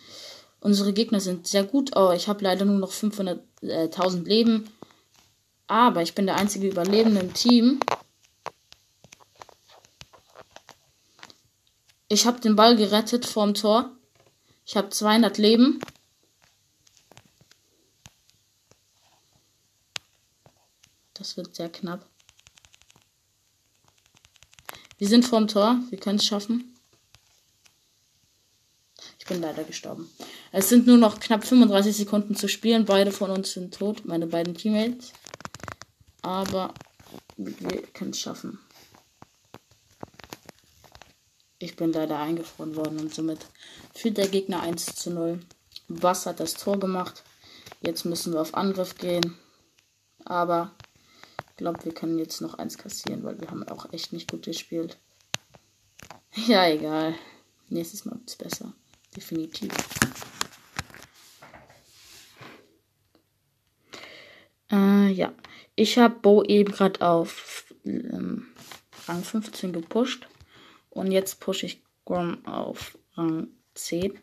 Unsere 0.61 0.93
Gegner 0.93 1.19
sind 1.19 1.49
sehr 1.49 1.65
gut. 1.65 1.97
Oh, 1.97 2.13
ich 2.13 2.29
habe 2.29 2.45
leider 2.45 2.65
nur 2.65 2.79
noch 2.79 2.93
500.000 2.93 4.21
äh, 4.21 4.29
Leben. 4.29 4.71
Aber 5.67 6.03
ich 6.03 6.15
bin 6.15 6.27
der 6.27 6.37
einzige 6.37 6.69
Überlebende 6.69 7.23
im 7.23 7.35
Team. 7.35 7.81
Ich 12.07 12.25
habe 12.25 12.41
den 12.41 12.55
Ball 12.55 12.77
gerettet 12.77 13.27
vorm 13.27 13.55
Tor. 13.55 13.91
Ich 14.65 14.77
habe 14.77 14.91
200 14.91 15.39
Leben. 15.39 15.81
Das 21.23 21.37
wird 21.37 21.55
sehr 21.55 21.69
knapp. 21.69 22.05
Wir 24.99 25.07
sind 25.07 25.25
vorm 25.25 25.47
Tor. 25.47 25.81
Wir 25.88 26.00
können 26.00 26.19
es 26.19 26.26
schaffen. 26.26 26.75
Ich 29.21 29.26
bin 29.26 29.41
leider 29.41 29.62
gestorben. 29.62 30.11
Es 30.50 30.69
sind 30.69 30.88
nur 30.88 30.97
noch 30.97 31.21
knapp 31.21 31.47
35 31.47 31.97
Sekunden 31.97 32.35
zu 32.35 32.49
spielen. 32.49 32.87
Beide 32.87 33.12
von 33.12 33.31
uns 33.31 33.52
sind 33.52 33.73
tot. 33.73 34.05
Meine 34.05 34.26
beiden 34.26 34.57
Teammates. 34.57 35.12
Aber 36.23 36.75
wir 37.37 37.83
können 37.93 38.11
es 38.11 38.19
schaffen. 38.19 38.59
Ich 41.61 41.76
bin 41.76 41.93
leider 41.93 42.19
eingefroren 42.19 42.75
worden 42.75 42.99
und 42.99 43.14
somit 43.14 43.47
führt 43.95 44.19
der 44.19 44.26
Gegner 44.26 44.61
1 44.62 44.97
zu 44.97 45.12
0. 45.12 45.38
Was 45.87 46.26
hat 46.26 46.41
das 46.41 46.55
Tor 46.55 46.81
gemacht? 46.81 47.23
Jetzt 47.81 48.05
müssen 48.07 48.33
wir 48.33 48.41
auf 48.41 48.55
Angriff 48.57 48.97
gehen. 48.97 49.38
Aber 50.25 50.75
glaube, 51.62 51.85
wir 51.85 51.95
können 51.95 52.19
jetzt 52.19 52.40
noch 52.40 52.54
eins 52.54 52.76
kassieren, 52.76 53.23
weil 53.25 53.40
wir 53.40 53.49
haben 53.49 53.66
auch 53.69 53.92
echt 53.92 54.12
nicht 54.12 54.31
gut 54.31 54.45
gespielt. 54.45 54.99
Ja, 56.47 56.66
egal. 56.66 57.14
Nächstes 57.69 58.07
Mal 58.07 58.14
wird 58.14 58.31
es 58.31 58.37
besser. 58.37 58.73
Definitiv. 59.14 59.71
Äh, 64.71 65.09
ja. 65.11 65.35
Ich 65.76 65.99
habe 65.99 66.19
Bo 66.21 66.42
eben 66.42 66.73
gerade 66.73 67.07
auf 67.07 67.75
ähm, 67.85 68.47
Rang 69.07 69.23
15 69.23 69.75
gepusht. 69.75 70.26
Und 70.88 71.12
jetzt 71.12 71.38
pushe 71.38 71.66
ich 71.66 71.83
Grom 72.07 72.42
auf 72.47 72.97
Rang 73.14 73.49
10. 73.75 74.19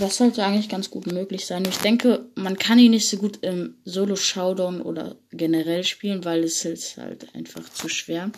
Das 0.00 0.16
sollte 0.16 0.42
eigentlich 0.42 0.70
ganz 0.70 0.88
gut 0.88 1.06
möglich 1.06 1.44
sein. 1.44 1.62
Ich 1.68 1.76
denke, 1.76 2.24
man 2.34 2.56
kann 2.56 2.78
ihn 2.78 2.92
nicht 2.92 3.06
so 3.06 3.18
gut 3.18 3.40
im 3.42 3.76
Solo-Showdown 3.84 4.80
oder 4.80 5.16
generell 5.30 5.84
spielen, 5.84 6.24
weil 6.24 6.42
es 6.42 6.64
ist 6.64 6.96
halt 6.96 7.34
einfach 7.34 7.68
zu 7.68 7.90
schwer. 7.90 8.32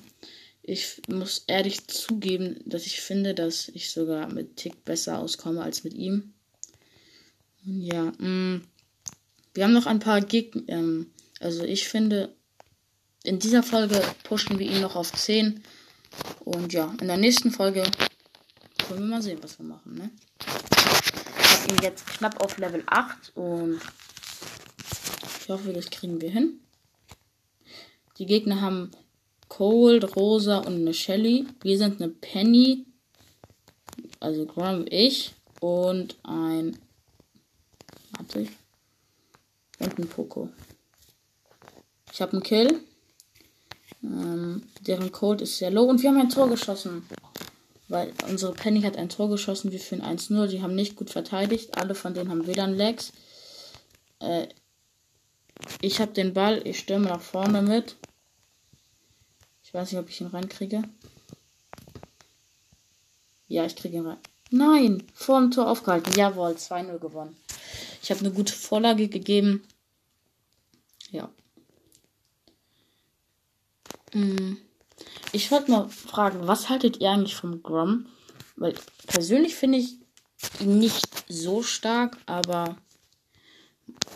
Ich 0.62 1.00
muss 1.08 1.44
ehrlich 1.46 1.86
zugeben, 1.86 2.58
dass 2.66 2.86
ich 2.86 3.00
finde, 3.00 3.32
dass 3.34 3.68
ich 3.68 3.92
sogar 3.92 4.32
mit 4.32 4.56
Tick 4.56 4.84
besser 4.84 5.20
auskomme 5.20 5.62
als 5.62 5.84
mit 5.84 5.94
ihm. 5.94 6.34
Ja, 7.62 8.12
mh. 8.18 8.26
Mm, 8.28 8.62
wir 9.54 9.64
haben 9.64 9.72
noch 9.72 9.86
ein 9.86 10.00
paar 10.00 10.20
Gegner. 10.20 10.62
Ähm, 10.66 11.12
also 11.38 11.62
ich 11.62 11.86
finde, 11.86 12.34
in 13.22 13.38
dieser 13.38 13.62
Folge 13.62 14.02
pushen 14.24 14.58
wir 14.58 14.66
ihn 14.68 14.80
noch 14.80 14.96
auf 14.96 15.12
10. 15.12 15.62
Und 16.40 16.72
ja, 16.72 16.92
in 17.00 17.06
der 17.06 17.18
nächsten 17.18 17.52
Folge 17.52 17.84
können 18.88 19.00
wir 19.00 19.06
mal 19.06 19.22
sehen, 19.22 19.38
was 19.42 19.60
wir 19.60 19.66
machen, 19.66 19.94
ne? 19.94 20.10
Ihn 21.68 21.78
jetzt 21.82 22.06
knapp 22.06 22.42
auf 22.42 22.58
Level 22.58 22.82
8 22.86 23.32
und 23.36 23.80
ich 25.40 25.48
hoffe, 25.48 25.72
das 25.72 25.90
kriegen 25.90 26.20
wir 26.20 26.30
hin. 26.30 26.60
Die 28.18 28.26
Gegner 28.26 28.60
haben 28.60 28.90
Cold, 29.48 30.16
Rosa 30.16 30.58
und 30.58 30.76
eine 30.76 30.94
Shelly. 30.94 31.46
Wir 31.62 31.78
sind 31.78 32.00
eine 32.00 32.10
Penny, 32.10 32.86
also 34.20 34.46
Grom 34.46 34.86
ich 34.88 35.34
und 35.60 36.16
ein 36.22 36.78
warte 38.16 38.46
und 39.78 39.98
ein 39.98 40.08
Poco. 40.08 40.48
Ich 42.12 42.20
habe 42.22 42.32
einen 42.32 42.42
Kill. 42.42 42.80
Ähm, 44.02 44.62
deren 44.80 45.12
Code 45.12 45.44
ist 45.44 45.58
sehr 45.58 45.70
low 45.70 45.84
und 45.84 46.02
wir 46.02 46.10
haben 46.10 46.20
ein 46.20 46.28
Tor 46.28 46.48
geschossen 46.48 47.06
weil 47.92 48.14
unsere 48.26 48.54
Penny 48.54 48.80
hat 48.80 48.96
ein 48.96 49.10
Tor 49.10 49.28
geschossen, 49.28 49.70
wir 49.70 49.78
führen 49.78 50.02
1-0. 50.02 50.46
Die 50.46 50.62
haben 50.62 50.74
nicht 50.74 50.96
gut 50.96 51.10
verteidigt. 51.10 51.76
Alle 51.76 51.94
von 51.94 52.14
denen 52.14 52.30
haben 52.30 52.46
WLAN-Lags. 52.46 53.12
Äh, 54.18 54.48
ich 55.82 56.00
habe 56.00 56.12
den 56.12 56.32
Ball, 56.32 56.66
ich 56.66 56.78
stürme 56.78 57.08
nach 57.08 57.20
vorne 57.20 57.60
mit. 57.60 57.96
Ich 59.62 59.74
weiß 59.74 59.92
nicht, 59.92 60.00
ob 60.00 60.08
ich 60.08 60.22
ihn 60.22 60.28
reinkriege. 60.28 60.82
Ja, 63.46 63.66
ich 63.66 63.76
kriege 63.76 63.98
ihn 63.98 64.06
rein. 64.06 64.18
Nein, 64.50 65.02
vor 65.12 65.38
dem 65.40 65.50
Tor 65.50 65.68
aufgehalten. 65.70 66.14
Jawohl, 66.16 66.52
2-0 66.52 66.98
gewonnen. 66.98 67.36
Ich 68.02 68.10
habe 68.10 68.20
eine 68.20 68.30
gute 68.30 68.54
Vorlage 68.54 69.08
gegeben. 69.08 69.68
Ja. 71.10 71.28
Mm. 74.14 74.56
Ich 75.32 75.50
wollte 75.50 75.70
mal 75.70 75.88
fragen, 75.88 76.46
was 76.46 76.68
haltet 76.68 77.00
ihr 77.00 77.10
eigentlich 77.10 77.36
vom 77.36 77.62
Grom? 77.62 78.06
Weil 78.56 78.74
persönlich 79.06 79.54
finde 79.54 79.78
ich 79.78 79.96
ihn 80.60 80.78
nicht 80.78 81.06
so 81.28 81.62
stark, 81.62 82.18
aber 82.26 82.76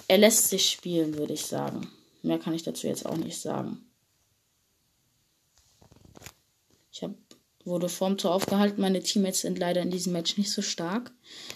er 0.09 0.19
lässt 0.19 0.49
sich 0.49 0.71
spielen, 0.71 1.17
würde 1.17 1.33
ich 1.33 1.47
sagen. 1.47 1.91
Mehr 2.23 2.39
kann 2.39 2.55
ich 2.55 2.63
dazu 2.63 2.87
jetzt 2.87 3.07
auch 3.07 3.17
nicht 3.17 3.41
sagen. 3.41 3.87
Ich 6.93 7.03
hab, 7.03 7.13
wurde 7.65 7.89
vorm 7.89 8.19
Tor 8.19 8.35
aufgehalten. 8.35 8.81
Meine 8.81 9.03
Teammates 9.03 9.43
sind 9.43 9.59
leider 9.59 9.83
in 9.83 9.91
diesem 9.91 10.13
Match 10.13 10.37
nicht 10.37 10.51
so 10.51 10.63
stark. 10.63 11.13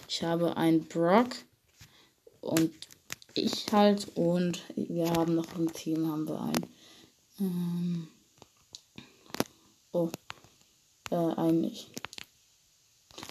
Ich 0.08 0.22
habe 0.22 0.56
einen 0.56 0.86
Brock 0.86 1.30
und 2.40 2.72
ich 3.34 3.66
halt 3.72 4.08
und 4.16 4.62
wir 4.76 5.10
haben 5.10 5.34
noch 5.34 5.56
im 5.56 5.72
Team 5.72 6.06
haben 6.08 6.28
wir 6.28 6.40
einen. 6.40 6.66
Ähm 7.38 8.08
Oh. 9.92 10.08
Äh, 11.10 11.16
eigentlich. 11.16 11.90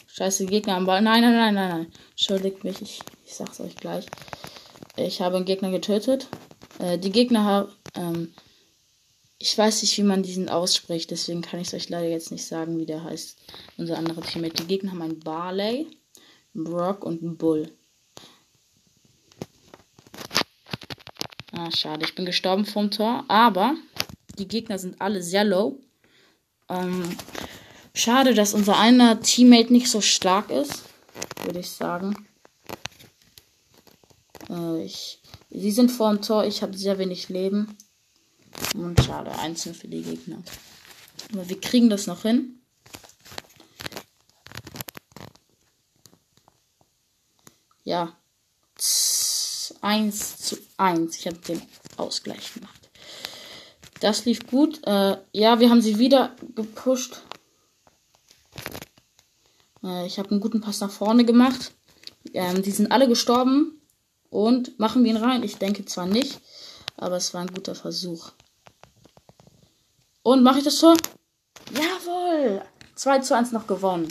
Scheiße, 0.08 0.46
Gegner 0.48 0.75
am 0.75 0.86
Ball. 0.86 1.01
Nein, 1.01 1.22
nein, 1.22 1.34
nein, 1.34 1.54
nein, 1.54 1.70
nein. 1.70 1.94
Entschuldigt 2.12 2.63
mich, 2.63 2.82
ich, 2.82 3.00
ich 3.25 3.36
sag's 3.36 3.62
euch 3.62 3.75
gleich. 3.78 4.06
Ich 4.98 5.22
habe 5.22 5.38
einen 5.38 5.46
Gegner 5.46 5.72
getötet. 5.72 6.28
Äh, 6.80 6.98
die 6.98 7.12
Gegner 7.12 7.44
haben. 7.46 7.72
Ähm, 7.96 8.34
ich 9.38 9.58
weiß 9.58 9.82
nicht, 9.82 9.98
wie 9.98 10.04
man 10.04 10.22
diesen 10.22 10.50
ausspricht, 10.50 11.12
deswegen 11.12 11.42
kann 11.42 11.62
ich 11.62 11.68
es 11.68 11.74
euch 11.74 11.88
leider 11.88 12.10
jetzt 12.10 12.32
nicht 12.32 12.46
sagen, 12.46 12.78
wie 12.78 12.86
der 12.86 13.06
heißt. 13.06 13.39
Unser 13.78 13.98
anderer 13.98 14.22
Teammate. 14.22 14.56
Die 14.56 14.68
Gegner 14.68 14.92
haben 14.92 15.01
einen 15.01 15.20
Barley, 15.22 15.88
einen 16.54 16.66
Brock 16.66 17.06
und 17.06 17.24
einen 17.24 17.38
Bull. 17.38 17.72
Ah, 21.54 21.72
schade. 21.72 22.04
Ich 22.04 22.16
bin 22.16 22.25
gestorben 22.25 22.66
vom 22.66 22.92
Tor. 22.92 23.24
Aber 23.30 23.75
die 24.38 24.50
Gegner 24.50 24.78
sind 24.78 25.00
alle 25.00 25.24
sehr 25.24 25.46
low. 25.46 25.80
Ähm, 26.70 27.18
schade, 27.94 28.34
dass 28.34 28.54
unser 28.54 28.78
einer 28.78 29.22
Teammate 29.22 29.74
nicht 29.74 29.90
so 29.90 30.02
stark 30.02 30.50
ist. 30.50 30.84
würde 31.44 31.60
ich 31.60 31.72
sagen. 31.72 32.28
Äh, 34.50 34.84
ich, 34.84 35.22
sie 35.50 35.72
sind 35.72 35.92
vor 35.92 36.12
dem 36.12 36.22
Tor, 36.22 36.46
ich 36.46 36.62
habe 36.62 36.78
sehr 36.78 36.98
wenig 36.98 37.30
Leben. 37.30 37.76
Und 38.76 39.02
schade, 39.04 39.32
einzeln 39.40 39.74
für 39.74 39.88
die 39.88 40.02
Gegner. 40.02 40.44
Aber 41.34 41.48
wir 41.48 41.60
kriegen 41.60 41.90
das 41.90 42.08
noch 42.08 42.24
hin. 42.24 42.60
Ja. 47.84 48.16
1 49.82 50.38
zu 50.38 50.58
1. 50.78 51.18
Ich 51.18 51.28
habe 51.28 51.38
den 51.38 51.62
Ausgleich 51.98 52.54
gemacht. 52.54 52.79
Das 54.00 54.25
lief 54.25 54.48
gut. 54.48 54.86
Äh, 54.88 55.18
ja, 55.34 55.60
wir 55.60 55.70
haben 55.70 55.82
sie 55.82 56.00
wieder 56.00 56.36
gepusht. 56.56 57.22
Äh, 59.84 60.06
ich 60.06 60.20
habe 60.20 60.32
einen 60.32 60.39
guten 60.39 60.62
Pass 60.62 60.79
nach 60.79 60.91
vorne 60.91 61.25
gemacht. 61.25 61.74
Ähm, 62.34 62.62
die 62.62 62.72
sind 62.72 62.91
alle 62.91 63.08
gestorben. 63.08 63.82
Und 64.29 64.79
machen 64.79 65.03
wir 65.03 65.12
ihn 65.12 65.18
rein? 65.18 65.44
Ich 65.44 65.58
denke 65.58 65.86
zwar 65.86 66.06
nicht, 66.06 66.39
aber 66.98 67.18
es 67.18 67.34
war 67.34 67.41
ein 67.41 67.53
guter 67.53 67.74
Versuch. 67.74 68.32
Und 70.22 70.44
mache 70.44 70.60
ich 70.60 70.63
das 70.63 70.77
Tor? 70.77 70.96
Jawohl! 71.74 72.62
2 72.96 73.20
zu 73.20 73.36
1 73.36 73.51
noch 73.51 73.65
gewonnen. 73.65 74.08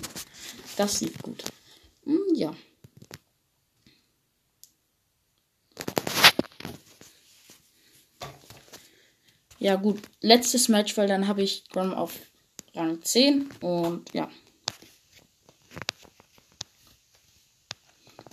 Das 0.76 0.98
sieht 0.98 1.22
gut. 1.22 1.44
Hm, 2.04 2.20
ja. 2.34 2.52
Ja, 9.58 9.74
gut. 9.74 10.00
Letztes 10.20 10.68
Match, 10.68 10.96
weil 10.96 11.08
dann 11.08 11.26
habe 11.26 11.42
ich 11.42 11.68
Grom 11.68 11.92
auf 11.92 12.14
Rang 12.74 13.02
10 13.02 13.50
und 13.60 14.14
ja. 14.14 14.30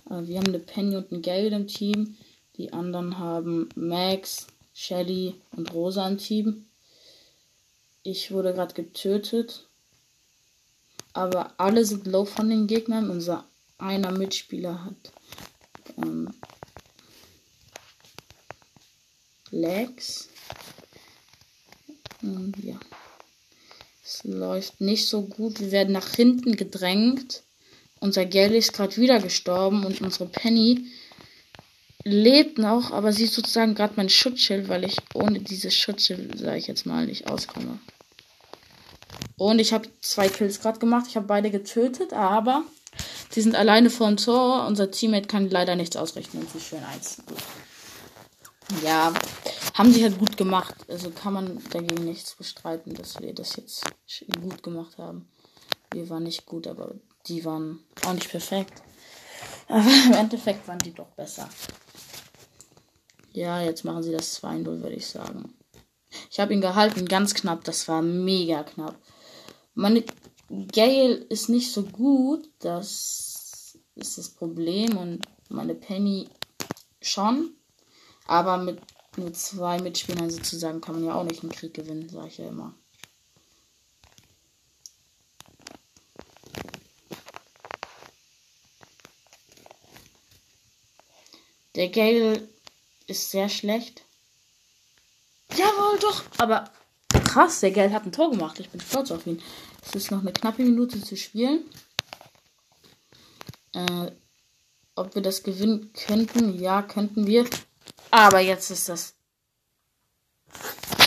Äh, 0.09 0.27
wir 0.27 0.37
haben 0.37 0.47
eine 0.47 0.59
Penny 0.59 0.95
und 0.95 1.11
ein 1.11 1.21
Gale 1.23 1.47
im 1.47 1.67
Team. 1.67 2.15
Die 2.57 2.71
anderen 2.71 3.17
haben 3.17 3.69
Max, 3.75 4.47
Shelly 4.73 5.35
und 5.51 5.73
Rosa 5.73 6.07
im 6.07 6.19
Team. 6.19 6.65
Ich 8.03 8.31
wurde 8.31 8.53
gerade 8.53 8.75
getötet. 8.75 9.67
Aber 11.13 11.53
alle 11.57 11.85
sind 11.85 12.05
low 12.05 12.25
von 12.25 12.49
den 12.49 12.67
Gegnern. 12.67 13.09
Unser 13.09 13.45
einer 13.79 14.11
Mitspieler 14.11 14.85
hat 14.85 15.11
ähm, 15.97 16.29
Legs. 19.49 20.29
Und 22.25 22.63
ja. 22.63 22.79
Es 24.03 24.23
läuft 24.23 24.81
nicht 24.81 25.07
so 25.07 25.23
gut. 25.23 25.59
Wir 25.59 25.71
werden 25.71 25.93
nach 25.93 26.13
hinten 26.13 26.55
gedrängt. 26.55 27.43
Unser 27.99 28.25
Gally 28.25 28.57
ist 28.57 28.73
gerade 28.73 28.97
wieder 28.97 29.19
gestorben 29.19 29.83
und 29.85 30.01
unsere 30.01 30.27
Penny 30.27 30.85
lebt 32.03 32.59
noch, 32.59 32.91
aber 32.91 33.11
sie 33.11 33.23
ist 33.23 33.33
sozusagen 33.33 33.73
gerade 33.73 33.93
mein 33.95 34.09
Schutzschild, 34.09 34.69
weil 34.69 34.83
ich 34.83 34.97
ohne 35.15 35.39
dieses 35.39 35.75
Schutzschild, 35.75 36.37
sage 36.37 36.57
ich 36.57 36.67
jetzt 36.67 36.85
mal, 36.85 37.07
nicht 37.07 37.27
auskomme. 37.27 37.79
Und 39.37 39.59
ich 39.59 39.73
habe 39.73 39.89
zwei 40.01 40.29
Kills 40.29 40.61
gerade 40.61 40.79
gemacht. 40.79 41.07
Ich 41.09 41.15
habe 41.15 41.25
beide 41.25 41.49
getötet, 41.49 42.13
aber 42.13 42.63
sie 43.31 43.41
sind 43.41 43.55
alleine 43.55 43.89
vor 43.89 44.07
dem 44.07 44.17
Tor. 44.17 44.67
Unser 44.67 44.91
Teammate 44.91 45.27
kann 45.27 45.49
leider 45.49 45.75
nichts 45.75 45.95
ausrichten 45.95 46.37
und 46.37 46.51
sie 46.51 46.59
schön 46.59 46.83
eins. 46.83 47.17
Ja, 48.83 49.13
haben 49.75 49.91
sie 49.91 50.03
halt 50.03 50.17
gut 50.17 50.37
gemacht. 50.37 50.73
Also 50.87 51.11
kann 51.11 51.33
man 51.33 51.61
dagegen 51.69 52.05
nichts 52.05 52.33
bestreiten, 52.35 52.93
dass 52.93 53.19
wir 53.19 53.33
das 53.33 53.57
jetzt 53.57 53.83
gut 54.41 54.63
gemacht 54.63 54.97
haben. 54.97 55.27
Wir 55.91 56.09
waren 56.09 56.23
nicht 56.23 56.45
gut, 56.45 56.65
aber 56.65 56.95
die 57.27 57.43
waren 57.45 57.79
auch 58.05 58.13
nicht 58.13 58.31
perfekt. 58.31 58.81
Aber 59.67 59.89
im 60.05 60.13
Endeffekt 60.13 60.67
waren 60.67 60.79
die 60.79 60.93
doch 60.93 61.09
besser. 61.09 61.49
Ja, 63.33 63.61
jetzt 63.61 63.83
machen 63.83 64.03
sie 64.03 64.11
das 64.11 64.41
2-0, 64.41 64.63
würde 64.63 64.93
ich 64.93 65.07
sagen. 65.07 65.53
Ich 66.29 66.39
habe 66.39 66.53
ihn 66.53 66.61
gehalten, 66.61 67.07
ganz 67.07 67.33
knapp. 67.33 67.63
Das 67.63 67.87
war 67.87 68.01
mega 68.01 68.63
knapp. 68.63 68.95
Meine 69.73 70.03
Gale 70.71 71.15
ist 71.15 71.49
nicht 71.49 71.73
so 71.73 71.83
gut. 71.83 72.47
Das 72.59 73.77
ist 73.95 74.17
das 74.17 74.29
Problem. 74.29 74.97
Und 74.97 75.25
meine 75.49 75.75
Penny 75.75 76.29
schon. 77.01 77.55
Aber 78.27 78.57
mit 78.57 78.79
nur 79.17 79.33
zwei 79.33 79.79
Mitspielern 79.81 80.29
sozusagen 80.29 80.81
kann 80.81 80.95
man 80.95 81.05
ja 81.05 81.15
auch 81.15 81.23
nicht 81.23 81.43
einen 81.43 81.51
Krieg 81.51 81.73
gewinnen, 81.73 82.09
sage 82.09 82.27
ich 82.27 82.37
ja 82.37 82.47
immer. 82.47 82.73
Der 91.75 91.89
Gale 91.89 92.47
ist 93.07 93.31
sehr 93.31 93.49
schlecht. 93.49 94.03
Jawohl, 95.57 95.99
doch. 95.99 96.23
Aber 96.37 96.71
krass, 97.09 97.59
der 97.59 97.71
Gale 97.71 97.91
hat 97.91 98.05
ein 98.05 98.13
Tor 98.13 98.31
gemacht. 98.31 98.59
Ich 98.59 98.69
bin 98.69 98.79
stolz 98.79 99.11
auf 99.11 99.27
ihn. 99.27 99.41
Es 99.85 99.93
ist 99.93 100.11
noch 100.11 100.21
eine 100.21 100.31
knappe 100.31 100.63
Minute 100.63 101.01
zu 101.01 101.17
spielen. 101.17 101.65
Äh, 103.73 104.11
ob 104.95 105.15
wir 105.15 105.21
das 105.21 105.43
gewinnen 105.43 105.91
könnten? 105.93 106.57
Ja, 106.59 106.81
könnten 106.81 107.27
wir. 107.27 107.45
Aber 108.15 108.39
jetzt 108.39 108.71
ist 108.71 108.87
das 108.87 109.13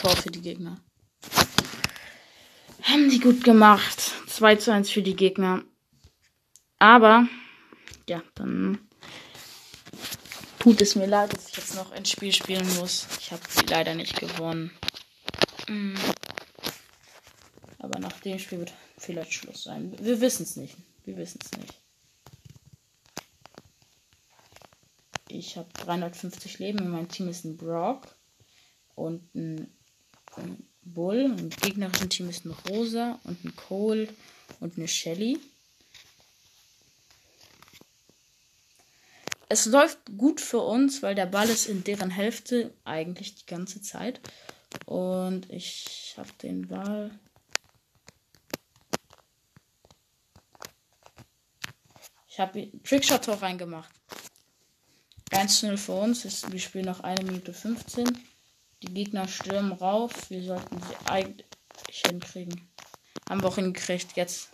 Tor 0.02 0.14
für 0.14 0.30
die 0.30 0.42
Gegner. 0.42 0.78
Haben 2.82 3.08
die 3.08 3.18
gut 3.18 3.42
gemacht. 3.44 4.12
2 4.26 4.56
zu 4.56 4.74
1 4.74 4.90
für 4.90 5.00
die 5.00 5.16
Gegner. 5.16 5.64
Aber, 6.78 7.26
ja, 8.10 8.22
dann 8.34 8.86
tut 10.58 10.82
es 10.82 10.96
mir 10.96 11.06
leid, 11.06 11.32
dass 11.32 11.48
ich 11.48 11.56
jetzt 11.56 11.76
noch 11.76 11.92
ein 11.92 12.04
Spiel 12.04 12.30
spielen 12.30 12.68
muss. 12.76 13.06
Ich 13.20 13.32
habe 13.32 13.42
sie 13.48 13.64
leider 13.64 13.94
nicht 13.94 14.20
gewonnen. 14.20 14.70
Mm. 15.66 15.94
Aber 17.78 17.98
nach 18.00 18.20
dem 18.20 18.38
Spiel 18.38 18.58
wird 18.58 18.74
vielleicht 18.98 19.32
Schluss 19.32 19.62
sein. 19.62 19.96
Wir 19.98 20.20
wissen 20.20 20.42
es 20.42 20.56
nicht. 20.56 20.76
Wir 21.06 21.16
wissen 21.16 21.38
es 21.42 21.58
nicht. 21.58 21.80
Ich 25.38 25.56
habe 25.56 25.68
350 25.74 26.58
Leben. 26.58 26.78
In 26.78 26.90
meinem 26.90 27.08
Team 27.08 27.28
ist 27.28 27.44
ein 27.44 27.56
Brock 27.56 28.08
und 28.94 29.34
ein, 29.34 29.72
ein 30.36 30.66
Bull. 30.82 31.34
Im 31.38 31.50
gegnerischen 31.50 32.10
Team 32.10 32.28
ist 32.28 32.44
ein 32.44 32.54
Rosa 32.68 33.20
und 33.24 33.44
ein 33.44 33.54
Cole 33.54 34.08
und 34.60 34.76
eine 34.76 34.88
Shelly. 34.88 35.38
es 39.48 39.66
läuft 39.66 39.98
gut 40.16 40.40
für 40.40 40.60
uns, 40.60 41.02
weil 41.02 41.14
der 41.14 41.26
Ball 41.26 41.48
ist 41.48 41.66
in 41.66 41.82
deren 41.84 42.10
Hälfte 42.10 42.74
eigentlich 42.84 43.34
die 43.36 43.46
ganze 43.46 43.80
Zeit. 43.80 44.20
Und 44.84 45.50
ich 45.50 46.14
habe 46.18 46.28
den 46.42 46.68
Ball. 46.68 47.18
Ich 52.28 52.38
habe 52.38 52.70
Trickshot-Tor 52.84 53.42
reingemacht. 53.42 53.97
Ganz 55.38 55.60
schnell 55.60 55.76
für 55.76 55.92
uns. 55.92 56.24
Wir 56.50 56.58
spielen 56.58 56.86
noch 56.86 56.98
eine 56.98 57.22
Minute 57.22 57.52
15. 57.52 58.08
Die 58.82 58.92
Gegner 58.92 59.28
stürmen 59.28 59.70
rauf. 59.70 60.28
Wir 60.30 60.42
sollten 60.42 60.80
sie 60.80 61.08
eigentlich 61.08 61.46
hinkriegen. 62.04 62.68
Haben 63.30 63.42
wir 63.42 63.46
auch 63.46 63.54
hingekriegt. 63.54 64.16
Jetzt 64.16 64.48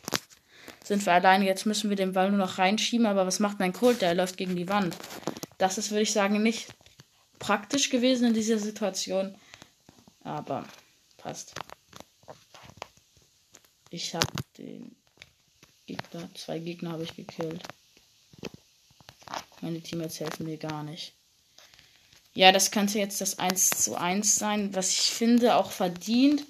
sind 0.84 1.06
wir 1.06 1.14
alleine. 1.14 1.46
Jetzt 1.46 1.64
müssen 1.64 1.88
wir 1.88 1.96
den 1.96 2.12
Ball 2.12 2.28
nur 2.28 2.38
noch 2.38 2.58
reinschieben. 2.58 3.06
Aber 3.06 3.26
was 3.26 3.40
macht 3.40 3.60
mein 3.60 3.72
Colt? 3.72 4.02
Der 4.02 4.14
läuft 4.14 4.36
gegen 4.36 4.56
die 4.56 4.68
Wand. 4.68 4.94
Das 5.56 5.78
ist, 5.78 5.90
würde 5.90 6.02
ich 6.02 6.12
sagen, 6.12 6.42
nicht 6.42 6.68
praktisch 7.38 7.88
gewesen 7.88 8.26
in 8.26 8.34
dieser 8.34 8.58
Situation. 8.58 9.34
Aber 10.22 10.66
passt. 11.16 11.54
Ich 13.88 14.14
habe 14.14 14.26
den 14.58 14.94
Gegner, 15.86 16.28
zwei 16.34 16.58
Gegner 16.58 16.92
habe 16.92 17.04
ich 17.04 17.16
gekillt. 17.16 17.62
Meine 19.64 19.80
Teammates 19.80 20.20
helfen 20.20 20.44
mir 20.44 20.58
gar 20.58 20.82
nicht. 20.82 21.14
Ja, 22.34 22.52
das 22.52 22.70
könnte 22.70 22.98
jetzt 22.98 23.22
das 23.22 23.38
1 23.38 23.70
zu 23.70 23.96
1 23.96 24.36
sein, 24.36 24.74
was 24.74 24.90
ich 24.90 25.10
finde 25.10 25.56
auch 25.56 25.70
verdient. 25.70 26.44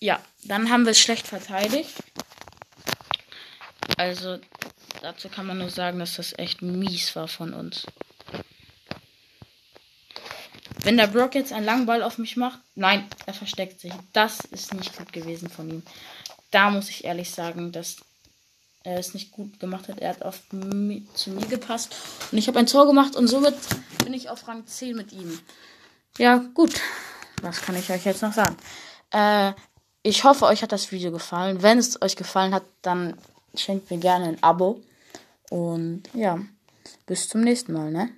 Ja, 0.00 0.22
dann 0.44 0.68
haben 0.68 0.84
wir 0.84 0.90
es 0.90 1.00
schlecht 1.00 1.26
verteidigt. 1.26 1.94
Also, 3.96 4.38
dazu 5.00 5.30
kann 5.30 5.46
man 5.46 5.56
nur 5.56 5.70
sagen, 5.70 5.98
dass 5.98 6.16
das 6.16 6.38
echt 6.38 6.60
mies 6.60 7.16
war 7.16 7.26
von 7.26 7.54
uns. 7.54 7.86
Wenn 10.82 10.98
der 10.98 11.06
Brock 11.06 11.34
jetzt 11.34 11.54
einen 11.54 11.64
langen 11.64 11.86
Ball 11.86 12.02
auf 12.02 12.18
mich 12.18 12.36
macht, 12.36 12.60
nein, 12.74 13.08
er 13.24 13.32
versteckt 13.32 13.80
sich. 13.80 13.94
Das 14.12 14.40
ist 14.40 14.74
nicht 14.74 14.94
gut 14.94 15.10
gewesen 15.10 15.48
von 15.48 15.70
ihm. 15.70 15.82
Da 16.50 16.70
muss 16.70 16.88
ich 16.88 17.04
ehrlich 17.04 17.30
sagen, 17.30 17.72
dass 17.72 17.96
er 18.84 18.98
es 18.98 19.14
nicht 19.14 19.32
gut 19.32 19.60
gemacht 19.60 19.88
hat. 19.88 19.98
Er 19.98 20.10
hat 20.10 20.22
auf 20.22 20.40
zu 21.14 21.30
mir 21.30 21.46
gepasst 21.46 21.94
und 22.32 22.38
ich 22.38 22.48
habe 22.48 22.58
ein 22.58 22.66
Tor 22.66 22.86
gemacht 22.86 23.16
und 23.16 23.28
somit 23.28 23.54
bin 24.04 24.14
ich 24.14 24.30
auf 24.30 24.48
Rang 24.48 24.66
10 24.66 24.96
mit 24.96 25.12
ihm. 25.12 25.38
Ja, 26.16 26.36
gut. 26.54 26.80
Was 27.42 27.60
kann 27.60 27.76
ich 27.76 27.90
euch 27.90 28.04
jetzt 28.04 28.22
noch 28.22 28.32
sagen? 28.32 28.56
Äh, 29.10 29.52
ich 30.02 30.24
hoffe, 30.24 30.46
euch 30.46 30.62
hat 30.62 30.72
das 30.72 30.90
Video 30.90 31.12
gefallen. 31.12 31.62
Wenn 31.62 31.78
es 31.78 32.00
euch 32.02 32.16
gefallen 32.16 32.54
hat, 32.54 32.64
dann 32.82 33.14
schenkt 33.54 33.90
mir 33.90 33.98
gerne 33.98 34.26
ein 34.26 34.42
Abo. 34.42 34.82
Und 35.50 36.04
ja, 36.14 36.40
bis 37.06 37.28
zum 37.28 37.42
nächsten 37.42 37.72
Mal, 37.72 37.90
ne? 37.90 38.10